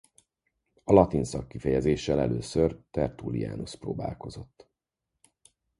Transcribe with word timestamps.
A 0.83 0.93
latin 0.93 1.23
szakkifejezéssel 1.23 2.19
először 2.19 2.79
Tertullianus 2.91 3.75
próbálkozott. 3.75 4.67